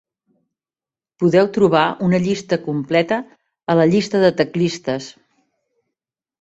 Podeu 1.23 1.49
trobar 1.57 1.83
una 2.07 2.21
llista 2.25 2.59
completa 2.65 3.21
a 3.75 3.79
la 3.83 3.89
llista 3.95 4.25
de 4.27 4.35
teclistes. 4.43 5.15